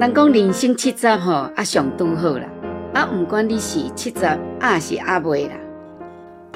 [0.00, 2.46] 人讲人生七十吼，啊上刚好啦，
[2.94, 4.24] 啊不管你是七十，
[4.58, 5.52] 啊是阿未啦。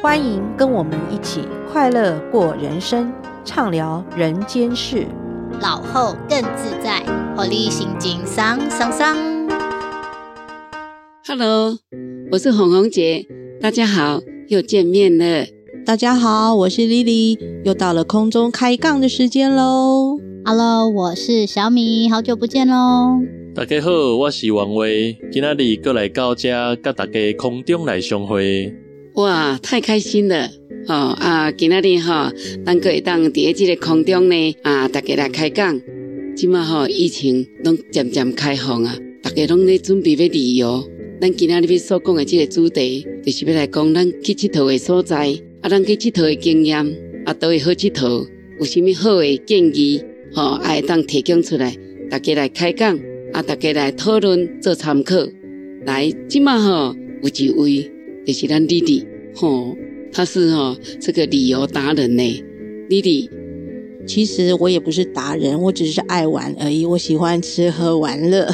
[0.00, 3.12] 欢迎跟我们一起快乐过人生，
[3.44, 5.06] 畅聊人间事，
[5.60, 7.02] 老后更自在，
[7.36, 9.14] 活力心情爽爽爽。
[11.28, 11.76] Hello，
[12.32, 13.26] 我是红红姐，
[13.60, 15.44] 大家好，又见面了。
[15.84, 20.03] 大家好，我是 Lily，又到了空中开杠的时间喽。
[20.46, 23.18] Hello，我是小米，好久不见喽。
[23.54, 28.70] 大家好，我是王威，今仔日过来到这，跟大家空中来相会。
[29.14, 30.50] 哇，太开心了！
[30.86, 32.30] 哦啊，今仔日哈，
[32.66, 35.80] 咱可以当伫这个空中呢啊，大家来开讲。
[36.36, 40.84] 今嘛吼，疫情拢渐渐开放啊，大家拢在准备要旅游。
[41.22, 46.86] 咱今仔日要所讲的这个主题，就是要来讲咱去佚佗的所在，啊，咱去佚佗的经验，
[47.24, 48.26] 啊，都会好佚佗，
[48.58, 50.02] 有啥物好的建议，
[50.34, 51.76] 吼、爱当提供出来，
[52.10, 52.98] 大家来开讲，
[53.32, 55.14] 啊，大家来讨论做参考。
[55.86, 57.90] 来，今嘛吼，有一位。
[58.26, 59.76] 就是咱弟弟，吼，
[60.10, 62.44] 他是吼这个旅游达人呢。
[62.88, 63.30] 弟弟，
[64.06, 66.86] 其实我也不是达人，我只是爱玩而已。
[66.86, 68.48] 我喜欢吃喝玩乐。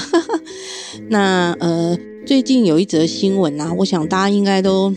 [1.09, 1.97] 那呃，
[2.27, 4.93] 最近有一则新闻啊，我想大家应该都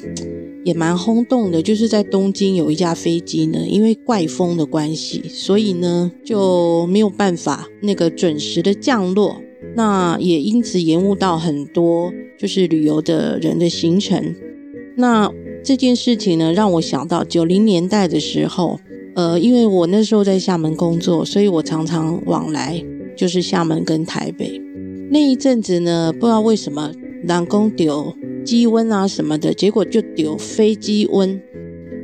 [0.64, 9.36] 也蛮轰动的，就是在东京有一架飞机呢，因为怪风的关系，所以呢就没有办法那个准时的降落，
[9.76, 14.36] 那也因此延误到很多就是旅游的人的行程。
[14.96, 15.32] 那
[15.64, 18.80] 这件事情呢，让我想到九零年代的时候，
[19.16, 22.84] 呃，因为我那时候在厦门工作，所以我常常往来
[23.16, 24.62] 就是厦门跟台北。
[25.10, 26.92] 那一阵子呢，不知道为什么，
[27.24, 31.42] 人讲丢机温啊什么的，结果就丢飞机温。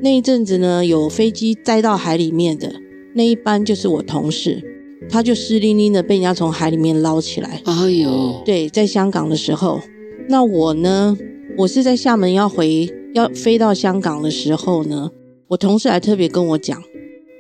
[0.02, 2.72] 那一阵子呢，有飞机栽到海里面的
[3.14, 4.64] 那一班就是我同事，
[5.10, 7.62] 他就湿淋淋的被人家从海里面捞起来。
[7.66, 9.82] 哎呦，对，在香港的时候，
[10.28, 11.18] 那我呢？
[11.58, 15.12] 我是在厦门要回要飞到香港的时候呢，
[15.50, 16.82] 我同事还特别跟我讲，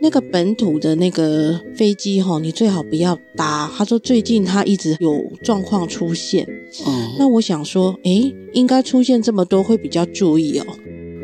[0.01, 3.69] 那个本土的那个飞机哈，你最好不要搭。
[3.75, 6.45] 他说最近他一直有状况出现，
[6.85, 10.65] 哦，那我想说，诶，应该出现这么多会比较注意哦。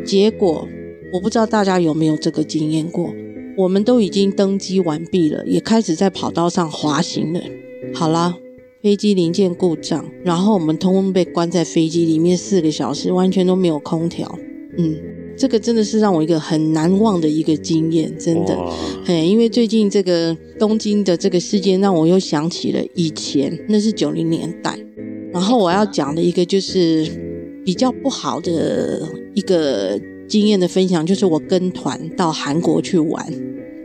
[0.05, 0.67] 结果
[1.13, 3.13] 我不知道大家有没有这个经验过，
[3.57, 7.41] 我们都已经登机完毕了，也开始在跑道上滑行了。
[7.93, 8.35] 好啦。
[8.83, 14.37] 飞机零件故障，然后我们通通被关在飞机里面四个小时，完全都没有空调。
[14.77, 14.95] 嗯，
[15.37, 18.57] 这个真的是让我一个很难忘的一个经验，真的。
[19.05, 24.77] 嘿，因为最近这个东京的这个事件，让我又想起了以前，那是九零年代。
[25.31, 27.07] 然后我要讲的一个就是
[27.65, 29.01] 比较不好的
[29.33, 33.25] 一个经验的分享，就是我跟团到韩国去玩，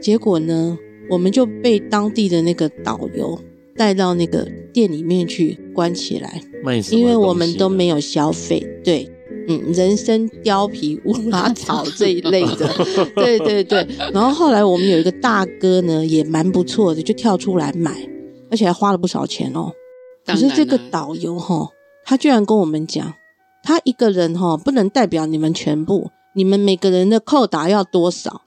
[0.00, 0.78] 结果呢，
[1.08, 3.38] 我们就被当地的那个导游。
[3.76, 6.42] 带到那个店里面去关起来，
[6.90, 8.62] 因为我们都没有消费。
[8.84, 9.08] 对，
[9.48, 12.68] 嗯，人参、貂皮、乌拉草这一类的，
[13.16, 13.86] 对对对。
[14.12, 18.08] 然后后来我们有一个大哥呢，也蛮不错的，就跳出来买，
[18.50, 19.72] 而且还花了不少钱哦。
[20.26, 21.68] 可是这个导游哈，
[22.04, 23.14] 他居然跟我们讲，
[23.62, 28.42] 他一个人哈不能代表你们全部，你们每个人的扣打要多少？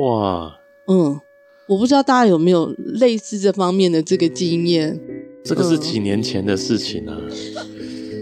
[0.00, 0.56] 哇，
[0.88, 1.20] 嗯。
[1.68, 5.00] 我不知道大家有没有类似这方面的这个经验？
[5.44, 7.16] 这个是几年前的事情啊。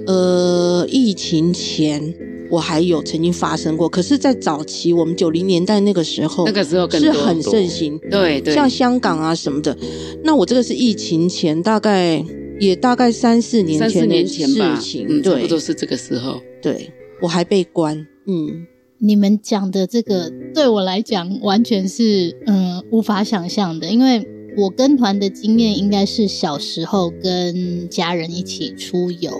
[0.06, 2.15] 呃，疫情前
[2.50, 9.77] 我还有曾经发生过，可是，在早期我们九零年代那个时候，那个时候是很盛行，对对，像香港啊什么的。
[10.25, 12.25] 那我这个是疫情前，大概
[12.59, 16.41] 也大概三四年前的事情，嗯，对，差不多是这个时候。
[16.61, 16.91] 对，
[17.22, 18.67] 我还被关，嗯。
[19.03, 24.22] 你们讲的这个对我来讲完全是嗯无法想象的，因为
[24.59, 29.32] 我跟团的经验应该是小时候跟家人一起出游，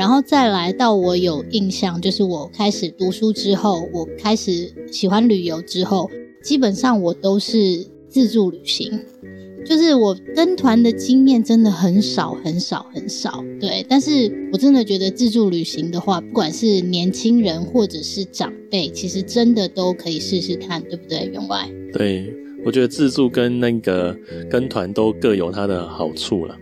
[0.00, 6.10] 然后再来到我有印象，就是我开始读书之后，我开始喜欢旅游之后，
[6.42, 8.98] 基本上我都是自助旅行。
[9.66, 21.26] 就是我跟团的经验真的很少很少很少，对，但是我真的觉得自助旅行的话，不管是年轻人或者是长辈，其实真的都可以试试看，对不对？
[21.26, 22.32] 员外，对，
[22.64, 24.16] 我觉得自助跟那个
[24.48, 26.56] 跟团都各有它的好处了，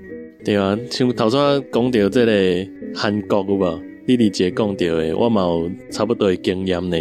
[0.45, 1.41] 对啊，像头先
[1.73, 3.83] 讲到这个韩国有无？
[4.07, 6.97] 丽丽姐讲到的，我嘛有差不多诶经验呢。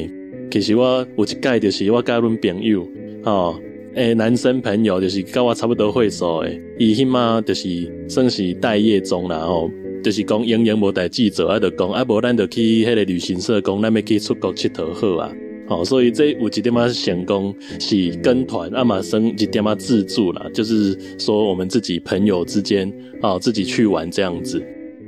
[0.52, 2.88] 其实我有一届就是我甲阮朋友，
[3.24, 3.60] 哦。
[3.96, 9.72] 诶，男生朋友就是甲我差不多岁数诶，伊迄嘛就是算是待业中啦吼，
[10.04, 15.32] 就是讲营营无代志做，啊，就讲啊，无咱就去迄个旅行社讲，咱要去出国佚佗好啊，
[15.68, 24.64] 好，所以这有一点嘛成功是跟团，啊嘛算一点嘛自助啦，就是说我们自己朋友之间啊自己去玩这样子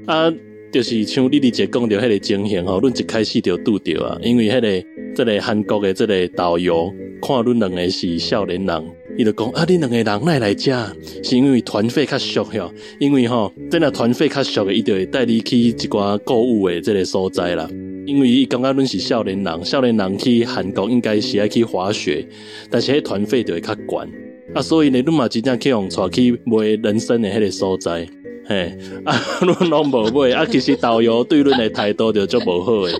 [0.07, 0.33] 啊，
[0.71, 8.83] 就是像丽丽姐讲的迄个情形吼，阮一开始就拄着啊，因为迄、那个这个韩国的这个导游看阮两个是少年人，
[9.17, 17.67] 伊就讲啊，恁两个人来来遮，是因为团费较俗吼，因为吼真的团费较俗的，伊就会带你去一寡购物的这个所在啦。
[18.05, 22.25] 因为伊感觉阮是少年人，少年人去韩国应该是爱去滑雪，
[22.69, 24.09] 但是迄团费就会较悬。
[24.55, 28.07] 啊，所以呢，阮嘛真正去用带去买人生的迄个所在，
[28.49, 28.75] 嘿，
[29.05, 29.15] 啊，
[29.45, 32.93] 阮拢无买，啊，其实导游对阮的态度就足无好诶。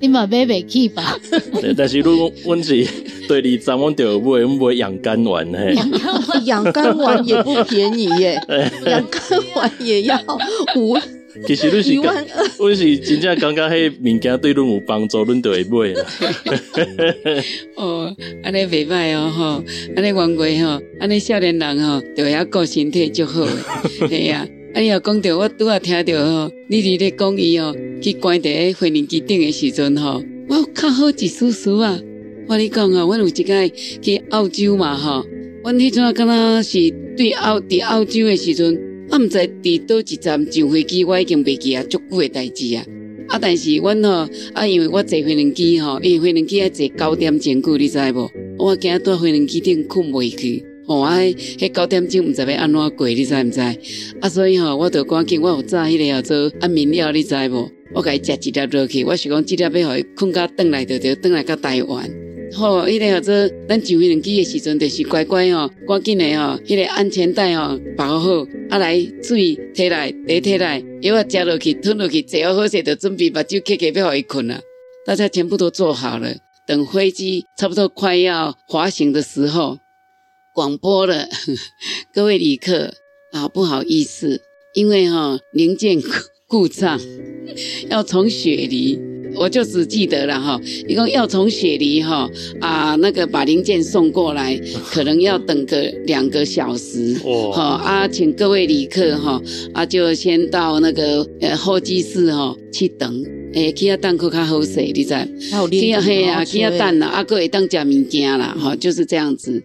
[0.00, 1.18] 你嘛买袂起吧？
[1.76, 2.74] 但是阮阮是
[3.26, 5.74] 第二站，阮就买买养肝丸嘿。
[6.46, 8.40] 养肝丸也不便宜耶，
[8.86, 9.20] 养肝
[9.56, 10.16] 丸也要
[10.76, 10.96] 五。
[11.46, 16.06] 其实你是，阮是真正感觉迄物件对阮有帮助，阮就会买啦。
[17.76, 18.14] 哦，
[18.44, 19.64] 安尼袂歹哦，吼，
[19.96, 24.08] 安尼冤过吼，安尼少年人吼，就要顾身体就好诶。
[24.08, 24.46] 系啊，
[24.78, 31.98] 哎呀讲到我拄仔听到吼，你伫咧讲伊哦，去关伫飞行机顶诶时阵吼，我有较好一丝丝啊。
[32.46, 35.26] 我你讲啊，阮有一摆去澳洲嘛吼，
[35.64, 36.78] 阮迄阵啊，敢若是
[37.16, 38.80] 对澳伫澳洲诶时阵。
[39.10, 42.86] 我毋知伫倒一站上飞机，我已经袂记啊，足久诶代志啊！
[43.30, 48.30] 啊，但是阮吼啊，因为我坐飞行机吼，因为飞行机要坐九点钟久，你知无？
[48.60, 53.60] 我惊在飞行机顶困袂去，哦啊，迄九点钟毋知要安怎过，你知毋知？
[54.20, 57.70] 啊，所以吼，我着赶紧，我有炸迄个叫做安眠药，你知无？
[57.94, 62.10] 我甲伊食一粒落去，我是讲即粒要互伊困甲转来着着转来到台湾。
[62.54, 74.58] 吼，迄、那个叫做咱上飞机诶时阵，着是乖乖吼，赶紧诶吼，迄个安全带吼绑好，啊来水摕来，茶摕来，药啊食落去，吞落去，坐好好势，着准备目睭开开要互伊困了。
[75.04, 76.34] 大家全部都做好了，
[76.66, 79.78] 等飞机差不多快要滑行的时候，
[80.58, 81.28] 广播了，
[82.12, 82.92] 各位旅客
[83.30, 84.40] 啊，不好意思，
[84.74, 86.02] 因为哈零件
[86.48, 86.98] 故障，
[87.88, 88.98] 要从雪梨。
[89.36, 90.58] 我就只记得了哈，
[90.88, 92.28] 一共要从雪梨哈
[92.60, 94.58] 啊那个把零件送过来，
[94.90, 97.14] 可能要等个两个小时。
[97.22, 99.40] 哦，好啊，请各位旅客哈
[99.74, 103.22] 啊就先到那个呃候机室哈去等，
[103.52, 105.04] 诶，去遐等可较好势，你知？
[105.70, 109.62] 去遐嘿啊，去遐等啦，啊，阁会当食物件啦，哈，就是这样子。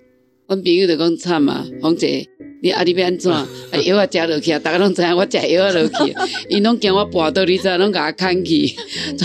[0.53, 2.27] 阮朋友就讲惨嘛，红姐。
[2.61, 3.29] 你阿弟要安怎？
[3.33, 3.45] 啊
[3.83, 6.15] 药啊食落去啊，大家拢知影我食药啊落去，
[6.47, 7.67] 因拢惊我跋倒，你知？
[7.77, 8.71] 拢甲我牵去，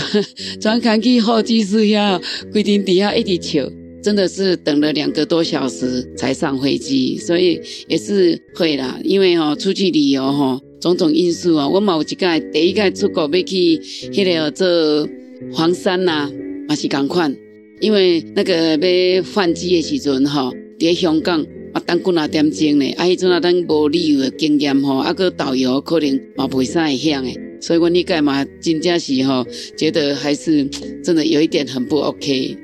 [0.59, 2.19] 转牵去候机室遐，
[2.51, 3.69] 规定底下一直笑，
[4.03, 8.99] 真的是等了两个多小时才上飞机，所以也是会啦。
[9.03, 13.77] 因为吼出去旅游吼，种种因素啊，我嘛有一届第一届出国要去
[14.11, 14.67] 迄个做
[15.53, 16.31] 黄山呐、啊，
[16.67, 17.33] 嘛是共款，
[17.79, 21.45] 因为那个要换机的时阵吼，伫香港。
[21.71, 22.91] 啊，等几啊点钟呢？
[22.93, 29.45] 啊，迄阵啊，咱无旅游的经验吼，啊，个导游可能嘛袂啥会晓诶，所以阮迄个嘛真正是吼，
[29.77, 30.65] 觉得还是
[31.03, 32.57] 真的有一点很不 OK。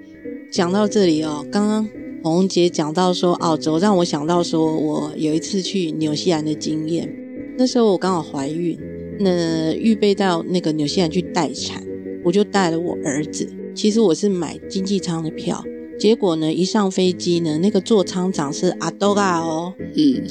[0.52, 1.88] 讲到这里哦，刚刚
[2.24, 7.08] 红姐讲到说澳洲，让我想到说我有一次去纽西兰的经验。
[7.60, 8.76] 那时候我刚好怀孕，
[9.20, 11.86] 那预备到那个纽西兰去待产，
[12.24, 13.48] 我就带了我儿子。
[13.76, 15.64] 其实我是买经济舱的票。
[15.98, 20.24] 结果呢，一上飞机呢，那个座舱长是阿多拉哦，嗯，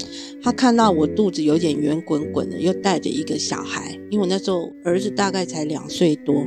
[0.42, 6.46] 他看到我肚子有点圆滚滚的，又带着一个小孩，因为我那时候儿子大概才两岁多，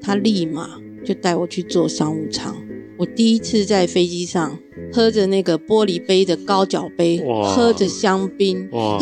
[0.00, 2.56] 他立马就带我去坐商务舱。
[2.96, 4.56] 我第一次在飞机上
[4.92, 8.98] 喝着那个玻璃杯的高脚杯，喝着香槟，哇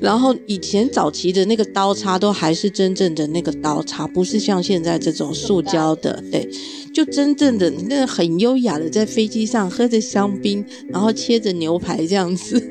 [0.04, 6.50] 然后以前早期的那个刀叉都还是真正的那个刀叉，不是像现在这种塑胶的，对。
[6.94, 12.62] 就真正的那很优雅的在飞机上喝着香槟，然后切着牛排这样子，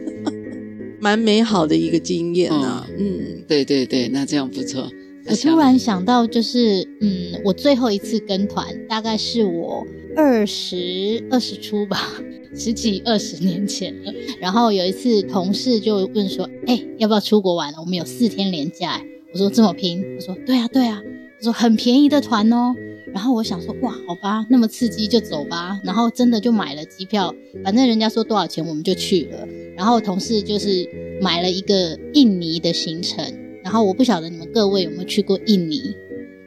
[1.01, 2.87] 蛮美好的一个经验啊。
[2.97, 4.89] 嗯，嗯，对对对，那这样不错。
[5.26, 9.87] 我突然想到，就是嗯，我最后一次跟团大概是我
[10.17, 12.12] 二十二十出吧，
[12.55, 14.12] 十几二十年前了。
[14.41, 17.79] 然后有一次同事就问说：“哎，要不要出国玩了？
[17.81, 19.00] 我们有四天连假。”
[19.33, 21.00] 我说：“这么拼？”我说：“对啊，对啊。”
[21.38, 22.75] 我说：“很便宜的团哦。”
[23.14, 25.79] 然后我想说，哇，好吧，那么刺激就走吧。
[25.85, 29.47] 然后真的就买了机票，反正人家说多少钱我们就去了。
[29.76, 30.88] 然后同事就是
[31.21, 33.25] 买了一个印尼的行程。
[33.73, 35.97] 然后我不晓得你们各位有没有去过印尼？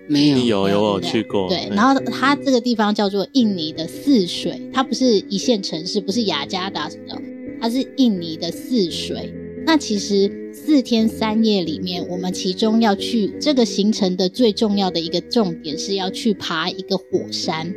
[0.07, 1.49] 没有，有有我去过。
[1.49, 7.21] 对，然后它这个地方叫做印尼的泗水，它不是一线城市，不是雅加达什么的，
[7.59, 9.33] 它是印尼的泗水。
[9.65, 17.73] 那其实四天三夜里面，我们其中要去这个行程的最重要的一个重点是要去爬一个火山，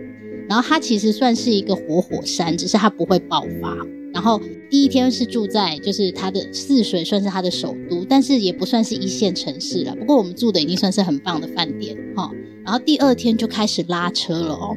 [0.47, 3.75] 然后它其实算是一个活火山，只是它不会爆发。
[4.13, 9.95] 然后第一天是住在就是它的泗水，算是它的首都，但是也不算是一线城市了。
[9.95, 12.31] 不过我们住的已经算是很棒的饭店哈。
[12.65, 14.77] 然后第二天就开始拉车了哦，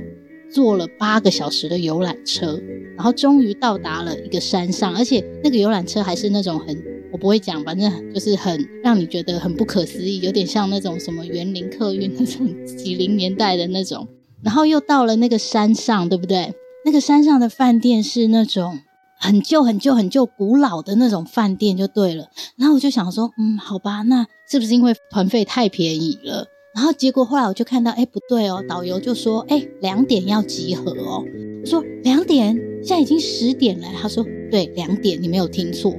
[0.50, 2.62] 坐了八个小时的游览车，
[2.96, 6.92] 然后终于到达了一个山上，而且那个游览车还是那种很。
[7.12, 14.08] 我不会讲，反正就是很让你觉得很不可思议，有点像那种什么园林客运那种几零年代的那种。
[14.42, 16.54] 然后又到了那个山上，对不对？
[16.86, 18.80] 那个山上的饭店是那种
[19.22, 22.26] 很旧、很旧、很旧、古老的那种饭店，就对了。
[22.58, 26.48] 然后我就想说，嗯，好吧，那是不是因为团费太便宜了？
[26.76, 31.24] 然后结果后来我就看到，哎，不对哦，导游就说，哎，两点要集合哦。
[31.62, 33.88] 我说两点，现在已经十点了。
[34.02, 35.94] 他说，对，两点，你没有听错。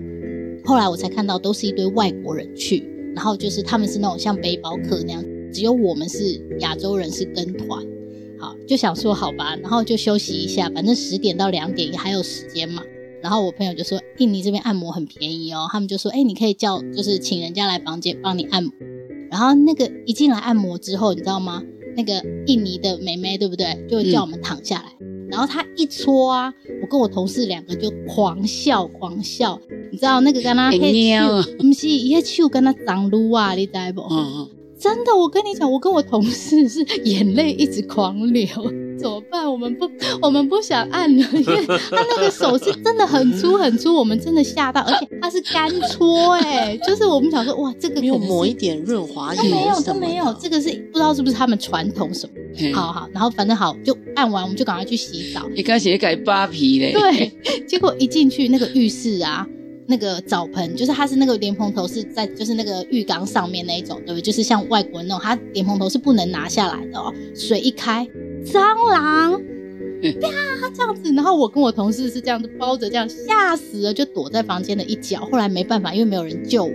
[0.65, 7.81] 后来我才看到，都是一堆外国人去，然后就是他们是那种像背包客那样，只有我们是亚洲人是跟团，
[8.41, 12.83] 好，就想说好吧，然后就休息一下，反正十点到两点也还有时间嘛。
[13.23, 18.73] 然后我朋友就说，印尼这边按摩很便宜哦，他们就说，哎，你可以叫就是请人家来房间帮你按摩。
[19.31, 21.63] 然后那个一进来按摩之后，你知道吗？
[21.97, 23.87] 那个印尼的妹妹对不对？
[23.89, 24.93] 就会叫我们躺下来。
[25.01, 26.53] 嗯然后他一搓啊，
[26.83, 29.59] 我跟我同事两个就狂笑狂笑，
[29.91, 34.03] 你知道那个跟他黑手，不是一手跟他长撸啊，你知不？
[34.11, 34.47] 嗯
[34.79, 38.47] 真的，我跟你讲，我跟我同事是眼泪一直狂流，
[39.03, 39.51] 怎么办？
[39.51, 39.91] 我们不，
[40.23, 55.43] 我们不想按了，因为 他那个手是真的很粗很粗，我们真的吓到，而且他是干搓，哎，就是我们想说，哇，这个没有抹一点润滑液，没有都没有，这个是不知道是不是他们传统什么，好好，然后反正好就按完，我们就赶快去洗澡。
[55.55, 59.47] 一开始改扒皮嘞，对，结果一进去那个浴室啊。
[59.89, 64.23] 那个澡盆就是它是那个莲蓬头是在就是那个浴缸上面那一种，对不对？
[64.23, 67.13] 就是像外国人那种，它莲蓬头是不能拿下来的哦。
[67.35, 68.07] 水一开，
[68.45, 69.33] 蟑螂，
[70.21, 71.13] 啪，这样子。
[71.15, 75.21] 然后我跟我同事是这样子包着，这样吓死了，就躲在房间的一角。
[75.31, 76.73] 后来没办法，因为没有人救我。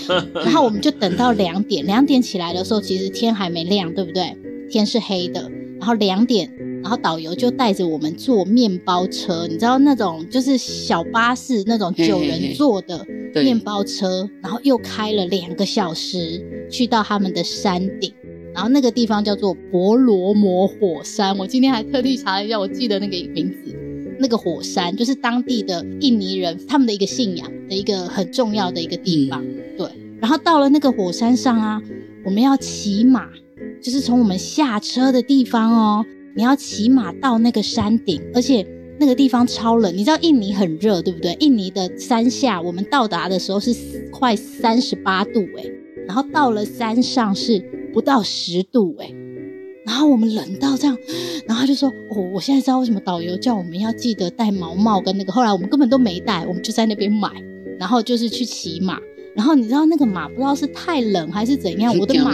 [0.44, 4.36] 然后我们就等到两点，两点起来的时候，其实天还没亮，对不对？
[4.70, 5.50] 天是黑的。
[5.78, 6.50] 然后两点。
[6.82, 13.06] 然后导游就带着我们坐面包车，你知道那种就是小巴士那种九人座的
[13.36, 18.12] 面包车，然后又开了两个小时去到他们的山顶，
[18.54, 21.36] 然后那个地方叫做婆罗摩火山。
[21.36, 23.76] 我今天还特地查了一下，我记得那个名字，
[24.18, 29.44] 那个火山就是当地的印尼人他们的一个信仰的一个很重要的一个地方。
[29.76, 29.88] 对，
[30.20, 31.82] 然后到了那个火山上啊，
[32.24, 33.28] 我们要骑马，
[33.82, 36.06] 就是从我们下车的地方哦。
[36.36, 38.66] 你要骑马到那个山顶，而且
[38.98, 39.96] 那个地方超冷。
[39.96, 41.36] 你知道印尼很热，对不对？
[41.38, 43.72] 印尼的山下，我们到达的时候是
[44.10, 45.72] 快三十八度，诶，
[46.08, 47.60] 然后到了山上是
[47.94, 49.14] 不到十度，诶，
[49.86, 50.98] 然后我们冷到这样，
[51.46, 57.30] 然后他就说：“哦，我现在知道为什么导游叫我们要记得戴毛帽跟那个。”后来我们根本都没带，我们就在那边买，
[57.78, 58.98] 然后就是去骑马。
[59.36, 62.32] 然后你知道那个马不知道是太冷还是怎样，我的马。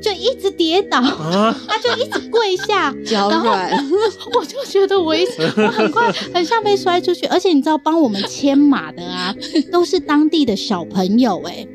[0.00, 3.94] 就一直跌倒，啊、他就一直跪下， 脚软然后
[4.40, 9.36] 我就觉得我一直我很快很像被摔出去，而且你知道帮我们牵马的啊，
[9.70, 11.68] 都是当地的小朋友哎、欸，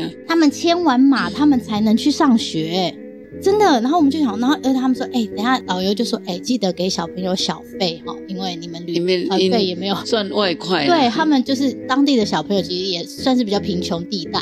[0.00, 2.96] 啊、他们牵完马，他们才能去上学、欸，
[3.42, 3.64] 真的。
[3.80, 8.94] 然后我们就想，然后而且他们说，哎、欸，等下导游就说，哎、欸，记得给小朋友小费哈，因为你们旅
[9.26, 14.40] 团费也没有赚外快，对他们就是当地的小朋友，其实也算是比较贫穷地带。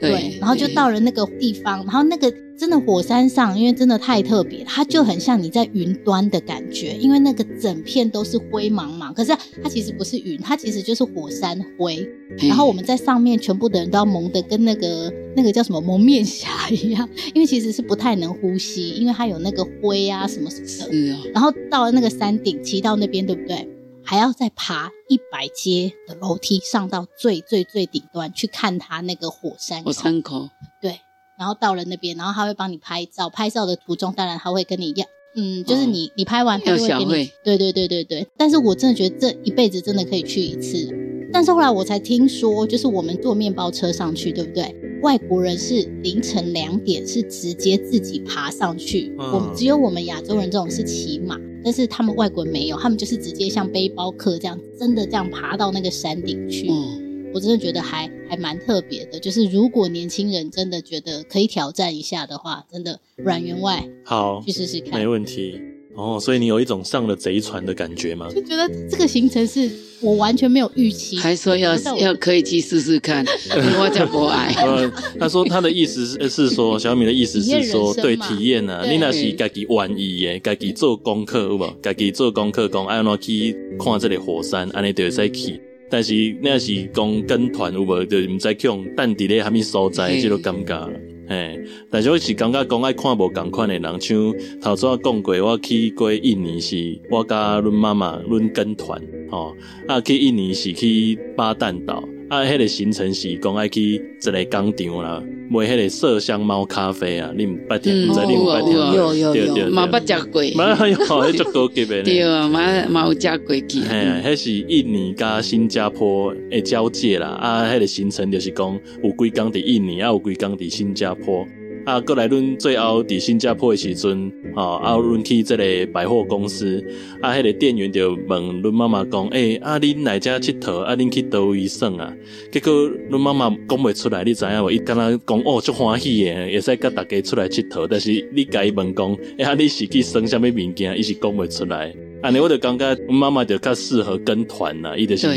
[0.00, 12.08] 对，然后就到了那个地方，然后那个真的火山上，因为真的太特别，它就很像你在云端的感觉，因为那个整片都是灰茫茫，可是它其实不是云，它其实就是火山灰。
[12.48, 20.92] 然后我们在上面，全部的人都要蒙的跟那个那个叫什么蒙面侠一样，因为其实是不太能呼吸，因为它有那个灰啊什么什么的。
[20.92, 21.18] 是啊。
[21.34, 23.66] 然后到了那个山顶，骑到那边，对不对？
[24.08, 29.84] 还要再爬一百阶的楼梯上到最最最顶端去看他那个火山口。
[29.84, 30.48] 火山口。
[30.80, 31.00] 对，
[31.38, 33.28] 然后到了那边，然后他会帮你拍照。
[33.28, 37.30] 拍照的途中，当然他会跟你要，嗯，就是你、哦、你拍完他会给你。
[37.44, 38.26] 对对对对对。
[38.38, 40.88] 但是我真的觉得这一辈子真的可以去一次。
[41.30, 44.74] 但是后来我才听说，就是我们坐面包车上去，对不对？
[45.00, 51.38] 外国人是凌晨两点是直接自己爬上去，哦、我们只有我们亚洲人这种是骑马。
[51.64, 56.68] 但是他们外国人没有，他们就是直接像背包客这样，真的这样爬到那个山顶去。
[56.70, 59.18] 嗯，我真的觉得还还蛮特别的。
[59.18, 65.60] 就是如果年轻人真的觉得可以挑战一下的话，真的阮员外好去试试看，没问题。
[65.98, 68.28] 哦，所以你有一种上了贼船的感觉吗？
[68.32, 69.68] 就觉得这个行程是
[70.00, 73.24] 我完全没有预期，还说要要可以去试试看，
[73.80, 74.54] 我就不爱。
[74.58, 74.88] 呃，
[75.18, 81.66] 他说他的意思是是说，小米的意思是说，对体验啊，你那是自己愿意的，自己做功课有无？
[81.82, 85.60] 自己做功课讲爱怎去看这个火山，安尼就会使去。
[85.90, 88.04] 但是你那是讲跟团有无？
[88.04, 90.92] 就唔知去用当地咧虾米所在，这个尴尬了。
[91.28, 98.98] 嘿，但是我是感觉讲爱看无共款的人，像头先讲过，我去过印尼是，我甲阮妈妈阮跟团，
[99.30, 99.54] 吼，
[99.86, 108.72] 啊去印尼是去巴旦岛，啊迄个行程是讲爱去一个工厂啦，卖迄个麝香猫咖啡啊，你毋捌听毋知你毋捌听？
[108.74, 112.02] 有有有有，嘛捌食过，嘛有，迄足高级的。
[112.04, 113.80] 对啊，嘛嘛有食过去。
[113.80, 121.46] 嘿啊，迄是印尼甲新加坡诶交界啦，啊，迄个行程就是讲有几工伫印尼，啊有几工伫新加坡。
[121.88, 126.84] 啊，过来阮最后伫新加坡的时阵，吼，啊，阮去这个百货公司，
[127.22, 132.12] 啊，迄个店员就问阮妈妈讲，诶、啊，恁来遮佚佗，啊，恁去倒位耍啊？
[132.52, 134.70] 结果阮妈妈讲袂出来，你知影无？
[134.70, 140.98] 伊敢若讲哦，足欢喜诶，会使甲大家出来佚佗，但是你甲伊问讲，诶、啊，你是去耍啥物物件？
[140.98, 141.94] 伊是讲袂出来。
[142.20, 145.28] 安尼我就感觉阮妈妈就较适合跟团啦，伊就是。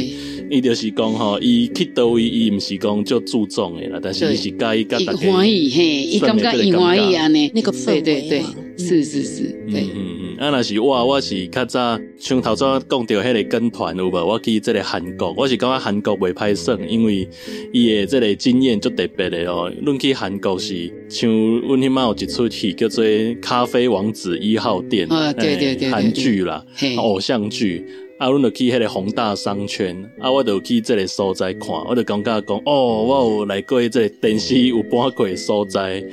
[0.53, 8.43] 伊就是讲吼，伊去倒位，伊毋是讲就注重诶啦，但是伊是甲伊甲大家欢喜嘿，伊感觉伊欢喜安尼，那个氛围，对对对，
[8.77, 9.87] 是是是，对。
[9.95, 14.25] 嗯，啊，若是我，我是较早像头先讲到迄个跟团有无？
[14.25, 17.29] 我去即个韩国，我是感觉韩国袂歹耍，因为
[17.71, 19.71] 伊诶即个经验足特别诶哦。
[19.83, 23.05] 论去韩国是像阮迄摆有一出戏叫做
[23.39, 26.65] 《咖啡王子一号店》，啊，对对对，韩剧啦，
[26.97, 27.85] 偶像剧。
[28.21, 36.03] 啊，阮就去迄个宏大商圈，啊，我就去即个所在看，我就感觉讲，哦，我有来过即个电视有搬过的所在，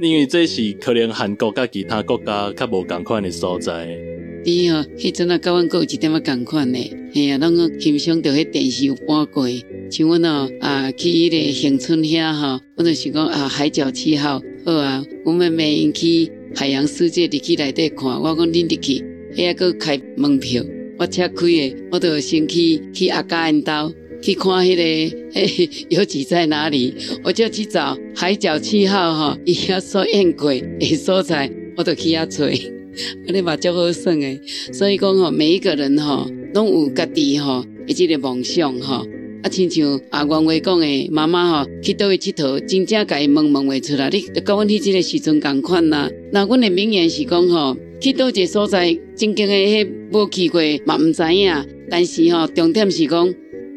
[0.00, 3.86] 因为这是可能韩国甲其他国家较无共款的所在。
[4.42, 6.78] 对哦，迄阵啊，甲阮阁有一点仔共款呢，
[7.12, 9.46] 嘿啊，拢个欣赏着迄电视有搬过，
[9.90, 19.04] 像阮哦啊去迄个恒春遐吼，我就是讲啊海角七号好啊，阮妹妹因去海洋世界入去内底看，我讲恁入去，
[19.36, 20.64] 遐阁开门票。
[20.98, 26.92] 我车开诶，我就先去去阿家因兜去看迄、那个诶，游记在哪里？
[27.22, 32.44] 我就去找海角七号吼，伊遐所演过诶所在，我就去遐找，
[33.26, 34.40] 安尼嘛足好耍诶。
[34.72, 39.06] 所以讲吼，每一个人吼，拢有家己吼，一个梦想吼。
[39.40, 46.10] 啊，亲像阿原话讲诶，妈妈吼去倒位佚佗，真正甲伊问问话出来，你甲阮迄即个时阵共款呐。
[46.32, 47.76] 那阮诶名言是讲吼。
[48.00, 51.52] 去倒一个所在，曾经的，迄无去过嘛毋知影。
[51.90, 53.28] 但是吼，重点是讲，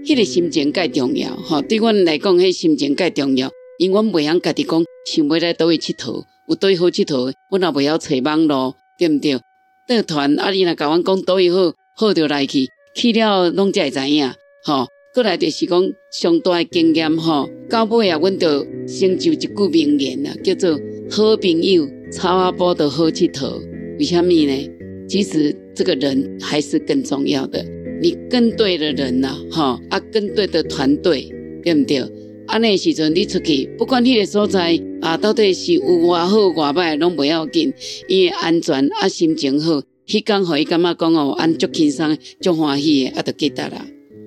[0.06, 1.36] 迄个心情介重要。
[1.36, 3.50] 吼，对阮来讲，迄心情介重要。
[3.80, 9.40] 因阮袂晓家己讲，想要来倒位佚佗，有倒位好佚佗，阮也袂晓找网路，对毋对？
[9.88, 14.32] 带团啊，你若甲阮讲倒位好，好着来去，去了拢才会知影。
[14.66, 15.82] 吼，过来就是讲
[16.14, 17.18] 上大的经验。
[17.18, 20.80] 吼，到尾啊，阮着成就一句名言啊，叫做
[21.10, 23.71] 好朋友，草仔埔着好佚佗。
[24.02, 24.70] 为什么呢？
[25.08, 27.64] 其实这个人还是更重要的。
[28.02, 31.32] 你跟对的人呐，哈啊，跟对的团队，
[31.64, 32.00] 对不对？
[32.48, 37.72] 啊，那时阵你出去，不管你的所在啊，到底是有偌好偌歹，拢不要紧，
[38.08, 43.86] 因为安全啊，心情好，迄刚好伊感觉讲哦，安足轻松，足欢喜的，啊，就记得啦，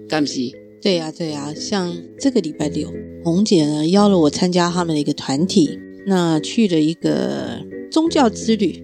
[0.09, 0.41] 敢是？
[0.81, 2.89] 对呀、啊，对呀、啊，像这个礼拜六，
[3.25, 7.61] 红姐呢邀了我参加他们的一个团体，那去了一个
[7.91, 8.81] 宗教之旅。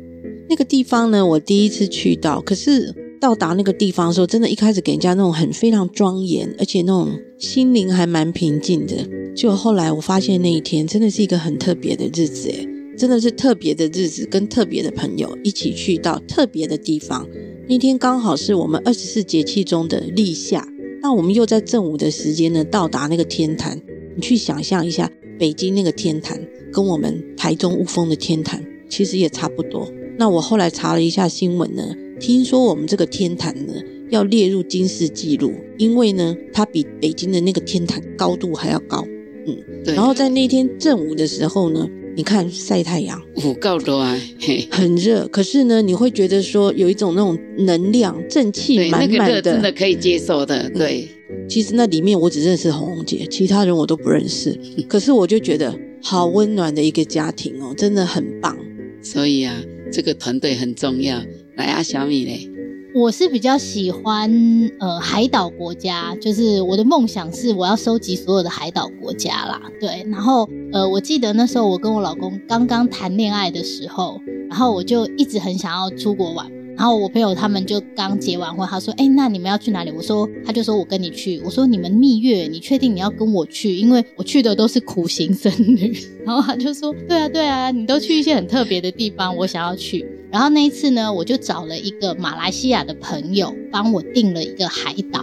[0.51, 7.09] 那个地方呢，我第一次去到，可是到达那个地方的时候，真的，一开始给人家那种很非常庄严，而且那种
[7.39, 8.97] 心灵还蛮平静的。
[9.37, 17.25] 就后来我发现那一天真的是一个很特别的日子，诶，真的是特别的日子，跟特别的朋友一起去到特别的地方。
[17.69, 20.67] 那天刚好是我们二十四节气中的立夏，
[21.01, 23.81] 那我们又在正午的时间呢，到达那个天坛。
[24.17, 25.09] 你去想象一下，
[25.39, 29.89] 北京那个天坛跟我们台中雾峰的天坛其实也差不多。
[30.21, 31.83] 那我后来查了一下新闻呢，
[32.21, 33.73] 听说我们这个天坛呢
[34.11, 39.03] 要列入金氏纪录，因为呢它比北京的那个天坛高度还要高，
[39.47, 39.95] 嗯，对。
[39.95, 51.09] 然后在那天正午的时候呢，你看晒太阳，五高多啊，嘿，很热，可是呢你会觉得说有一种那种能量正气满满的，那个、真的可以接受的，对。
[51.49, 54.55] 其实那里面我只认识红红姐，其他人我都不认识，
[54.87, 58.55] 可是我就觉得好温暖的一个家庭哦，真的很棒，
[59.01, 59.57] 所以啊。
[59.93, 61.21] 这个团队很重要。
[61.57, 62.49] 来啊，小米嘞，
[62.95, 64.31] 我是比较喜欢
[64.79, 69.61] 呃海岛国家，就是我的梦想是我要收集所有的海岛国家啦。
[69.81, 76.51] 对，然后呃，我记得那时候我跟我老公刚刚谈恋爱的时候，然后我就一直很想要出国玩。
[76.81, 83.77] 然后我朋友他们就刚结完婚，他说：“哎，那你们要去哪里？”我说：“他就说我跟你去。”我说：“你们蜜月，你确定你要跟我去？
[83.77, 95.23] 因为我去的都是苦行僧侣。” 然后他就说：“对啊，对啊，你都去一些很特别的地方，我想要去。”然后那一次呢，我就找了一个马来西亚的朋友帮我订了一个海岛。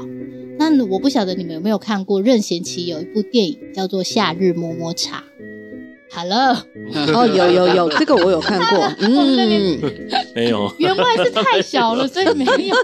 [0.59, 5.23] 那我不晓得你们有没有看过任贤齐有一部电影叫做《夏日么么茶》。
[6.09, 6.55] Hello，
[7.13, 8.91] 哦，有有有，这个我有看过。
[8.99, 9.79] 嗯，
[10.33, 12.75] 没有，原外是太小了， 所以没有。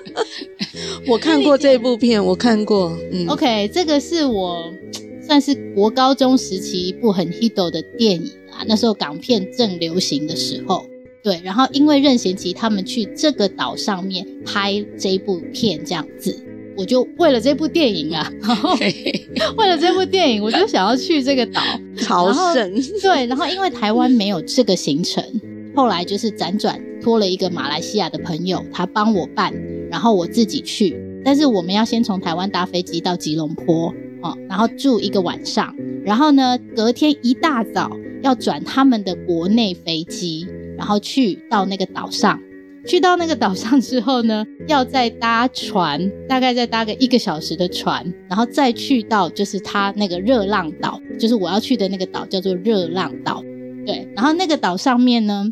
[1.08, 2.98] 我看过这部片，我看过。
[3.12, 4.72] 嗯，OK，这个是我
[5.26, 8.64] 算是国高中时期一部很 hit 的电影啊。
[8.68, 10.86] 那时候港片正流行的时候，
[11.24, 11.42] 对。
[11.44, 16.38] 然后因为任贤齐他们去这个岛上面拍这一部片，这样子。
[16.78, 18.76] 我就为了这部电影啊，然后
[19.58, 21.62] 为了这部电影，我就想要去这个岛
[21.98, 22.74] 朝圣。
[23.02, 25.24] 对，然后因为台湾没有这个行程，
[25.76, 29.54] 后来就是辗转托了一个马来西亚的朋友，他帮我办，
[29.90, 30.96] 然后我自己去。
[31.26, 40.46] 但是我们要先从台湾搭飞机到吉隆坡，哦，然后住一个晚上，然后呢，隔天一大早要转他们的国内飞机，
[40.78, 42.40] 然后去到那个岛上。
[42.86, 53.41] 去到那个岛上之后呢，要再搭船，大概再搭个一个小时的船，然后再去到就是他那个热浪岛，就是我要去的那个岛叫做热浪岛，
[53.86, 54.08] 对。
[54.15, 55.46] 然后那个岛上面呢，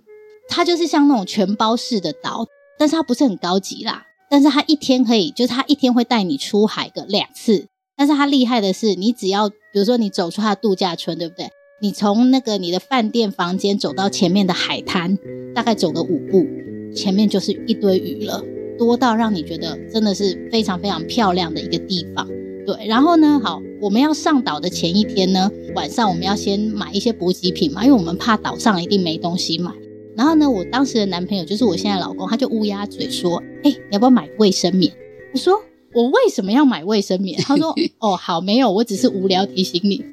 [0.50, 2.46] 它就是像那种全包式的岛，
[2.78, 4.04] 但是它不是很高级啦。
[4.30, 7.68] 但是它一天可以，就是它一天会带你出海个两次。
[7.96, 11.50] 但是它厉害的是，你只要比如说你走出它度假村，对不对？
[11.82, 15.18] 你从那个你的饭店房间走到前面的海滩，
[15.56, 16.46] 大概走个五步。
[16.94, 18.44] 前面就是一堆鱼了，
[18.78, 22.28] 多到让你觉得真的是非常非常漂亮的一个地方。
[22.66, 29.72] 对，然后呢，好，我们要上岛的前一天呢，晚上我们要先买一些补给品嘛，因为我们怕岛上一定没东西买。
[30.16, 34.92] 然后呢，我当时的男朋友就是我现在老公，他就乌鸦嘴说：“哎，你要不要买卫生棉？”
[35.34, 35.54] 我说
[35.96, 40.04] ：“我为什么要买卫生棉？”他说： “哦，好，没有，我只是无聊提醒你。”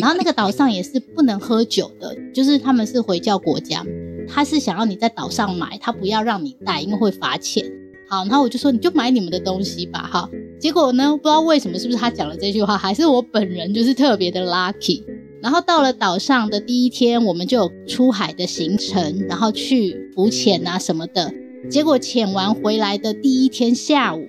[0.00, 3.84] 然后那个岛上也是不能喝酒的，就是他们是回教国家。
[4.32, 7.64] 他是想要你在岛上买，他不要让你带，因为会罚钱。
[8.08, 10.08] 好，然后我就说你就买你们的东西吧。
[10.12, 15.02] 哈，结果呢，不知道为什么，是不是他讲了这句话，还是我本人就是特别的 lucky。
[15.42, 21.32] 然后到了岛上的第一天，我们就有出海的行程，然后去浮潜啊什么的。
[21.70, 24.26] 结果潜完回来的第一天下午，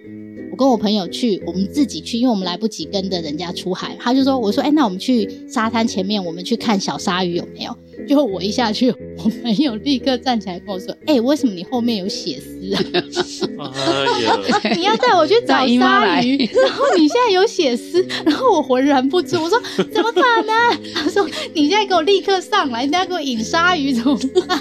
[0.52, 3.98] 我跟我朋友去，我们自己去，因为我们来不及跟着人家出海。
[4.00, 7.76] 他就说，我说，哎，那我们去沙滩前面，我们去看小鲨鱼有没有？
[8.08, 12.74] 就我一下去，我朋友立刻站起来跟我说：“哎、欸，为什么你后面有血丝
[13.58, 13.74] 啊？
[14.64, 19.38] 哎、 你要带我去找鲨鱼，然后你现在有血丝，然后我浑然不知。
[19.38, 20.94] 我说怎么可能？
[20.94, 24.60] 他说你现在给我立刻上来，你等下给我引鲨鱼怎么办？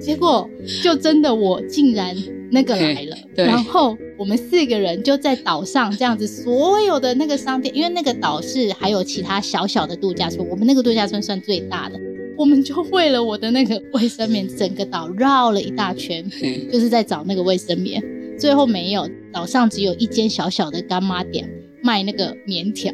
[0.00, 0.48] 结果
[0.82, 2.16] 就真的我竟然
[2.50, 12.00] 那个来了，然后我们四个人就在岛上这样子，所有的那个商店，因为那个岛是还有其他小小的度假村，我们那个度假村算最大的。”
[12.36, 16.28] 我们就为了我的那个卫生棉，整个岛绕了一大圈，
[16.70, 18.02] 就是在找那个卫生棉。
[18.38, 21.50] 最后没有，岛上只有一间小小的干妈店
[21.82, 22.92] 卖那个棉条，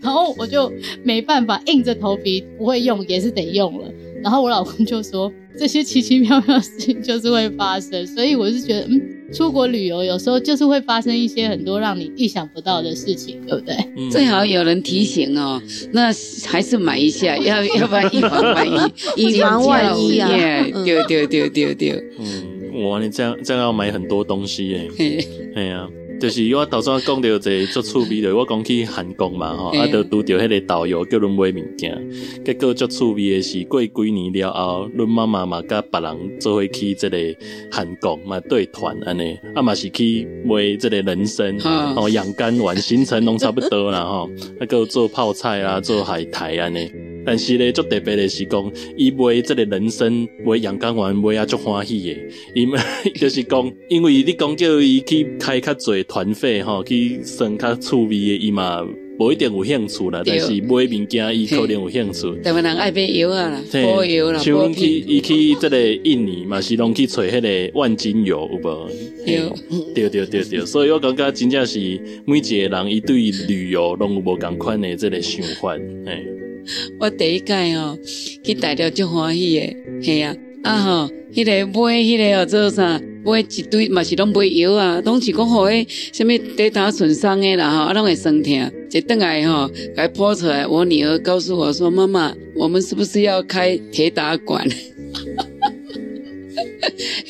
[0.00, 0.72] 然后我就
[1.04, 3.88] 没办法，硬着头皮不会用也是得用了。
[4.22, 9.00] 然后我老公就说，这些奇奇妙妙的事情就是会发生，所以我是觉得，嗯。
[9.32, 13.76] 出国旅游有时候就是会发生一些很多让你意想不到的事情，对不对？
[13.96, 16.12] 嗯、最好有人提醒哦，那
[16.48, 20.28] 还是买一下， 要要不然以防万一，以防万一啊！
[20.84, 25.88] 对对对对对，嗯，哇，你这样这样要买很多东西耶，哎呀。
[26.20, 32.10] 就是我头先讲到一个足趣味的，我讲去韩国嘛吼，啊，就拄着迄个导游叫阮买物件，
[32.44, 37.16] 结果足趣味的是过几年了后，阮妈妈嘛甲别人做伙去这个
[37.72, 41.56] 韩国嘛对团安尼，啊嘛是去买这个人参，
[41.96, 44.28] 哦养肝丸行程拢差不多啦吼，
[44.60, 47.09] 啊个做泡菜啊，做海苔安尼。
[47.30, 52.16] 但是咧，足特别的是讲，伊买这个人参，买养肝丸，买啊足欢喜的。
[52.56, 52.66] 伊
[53.14, 58.84] 就是讲，因为你讲叫伊去开较济团费吼，去算较趣味的，伊嘛
[59.20, 60.24] 无一定有兴趣啦。
[60.26, 62.34] 但是买物件，伊可能有兴趣。
[62.42, 63.62] 台湾人爱买药啊啦，
[64.32, 64.38] 啦。
[64.40, 68.90] 像阮去，伊去这个印尼嘛，是拢去找迄个万金油有无？
[69.24, 69.56] 有，
[69.94, 70.66] 对对对对。
[70.66, 71.78] 所以我感觉真正是
[72.26, 75.74] 每一个人，伊对旅游拢有无共款的这个想法，
[76.06, 76.26] 诶。
[76.98, 77.98] 我第一届哦，
[78.42, 83.00] 去大陆足欢喜的，嘿啊，啊吼，迄个买迄个哦做啥？
[83.22, 90.66] 买一堆嘛是拢买药啊，拢是讲好诶，什么跌打损伤诶啦吼，啊拢会酸疼，一转来吼，该剖出来。
[90.66, 94.66] 我女儿告诉我说：“妈妈，我们是不是要开铁打馆？”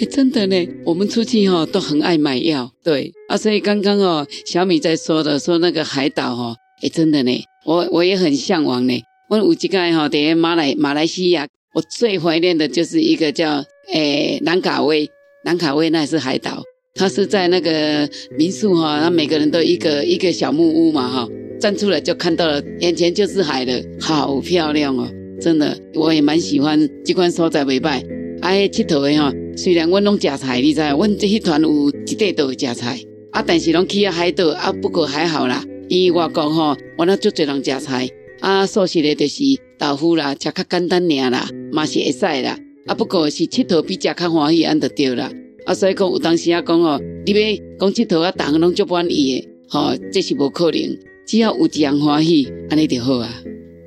[0.01, 9.03] 哎，真的呢，我们出去哈都很爱买药，对啊，所以刚刚哦，小米在说的说那个海岛哈，哎，真的呢，我我也很向往呢。
[9.31, 15.09] 我有一个哈，等于马来马来西亚，我最怀念的就是一个叫诶兰卡威，
[15.45, 16.61] 兰卡威那是海岛，
[16.97, 21.29] 它是在那个民宿哈，它每个人都一个一个小木屋嘛哈，
[21.61, 25.09] 站出来就看到了，眼前就是海了，好漂亮哦，
[25.41, 28.05] 真的，我也蛮喜欢这款所在未歹。
[28.43, 32.99] 爱，佚佗的吼，虽然阮拢食菜，你知，阮这迄团有一块都会食菜，
[33.31, 35.65] 啊，但是拢去啊海岛，啊，不过还好啦。
[35.89, 38.09] 伊外国吼，我那足侪人食菜，
[38.41, 39.43] 啊，素食的就是
[39.79, 42.59] 豆腐啦，食较简单尔啦，嘛是会使啦。
[42.87, 45.31] 啊，不过是佚佗比食较欢喜，安就对啦。
[45.67, 47.39] 啊，所以讲有当时啊讲哦，你要
[47.79, 53.31] 讲佚佗啊，逐个拢足满意的，吼，这是无可能，只要有一样欢喜，安尼就好啊。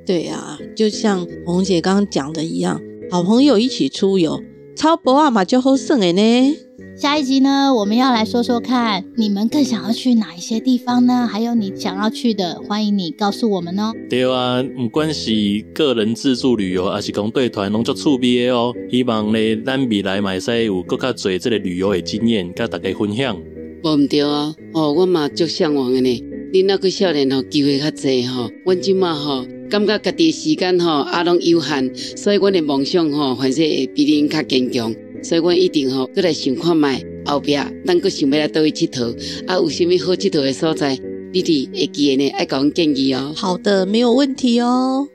[0.06, 2.80] 对啊，就像红姐刚刚讲的一样。
[3.10, 4.40] 好朋友一起出游，
[4.76, 6.56] 超薄啊嘛就好省的呢。
[6.96, 11.28] 下一集呢，我们要来说说看，你们更想要去哪一些地方呢？
[11.30, 13.92] 还有你想要去的，欢迎你告诉我们哦。
[14.08, 15.32] 对啊，不管是
[15.74, 18.72] 个人自助旅游，还是讲对团，拢足趣味的哦。
[18.88, 23.36] 希望呢，咱未来嘛使有更加多这个旅游的经验，甲大家分享。
[23.82, 26.24] 无毋对啊，哦，我嘛足向往的呢。
[26.52, 29.44] 你那个少年吼，机会较济吼，阮即嘛吼。
[29.68, 34.94] 感觉家己时间吼也拢有限，所以阮的梦想吼，还是会比恁较坚强。
[35.24, 37.56] 所以阮一定吼，搁来想看卖后壁，
[37.86, 40.96] 咱搁想要来倒去佚佗，啊，有啥物好佚佗的所在，
[41.32, 43.32] 弟弟会记得呢，爱甲阮建议哦。
[43.34, 45.08] 好的，没有问题哦。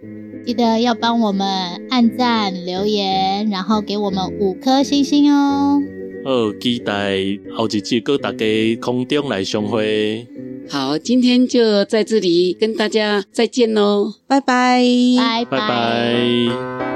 [0.46, 1.48] 记得要帮我们
[1.90, 5.80] 按赞、留言，然后给我们五颗星星哦。
[6.26, 7.20] 好，期待
[7.56, 8.46] 后一集跟大家
[8.82, 10.26] 空中来相会。
[10.68, 14.84] 好，今天就在这里跟大家再见喽，拜拜，
[15.18, 15.60] 拜拜。
[15.60, 16.89] 拜拜。